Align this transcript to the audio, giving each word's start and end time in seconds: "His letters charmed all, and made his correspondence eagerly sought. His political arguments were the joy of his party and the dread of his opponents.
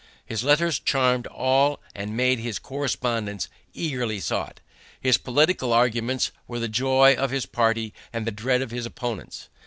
"His 0.25 0.43
letters 0.43 0.79
charmed 0.79 1.27
all, 1.27 1.79
and 1.93 2.17
made 2.17 2.39
his 2.39 2.57
correspondence 2.57 3.47
eagerly 3.71 4.19
sought. 4.19 4.59
His 4.99 5.19
political 5.19 5.71
arguments 5.71 6.31
were 6.47 6.57
the 6.57 6.67
joy 6.67 7.13
of 7.13 7.29
his 7.29 7.45
party 7.45 7.93
and 8.11 8.25
the 8.25 8.31
dread 8.31 8.63
of 8.63 8.71
his 8.71 8.87
opponents. 8.87 9.47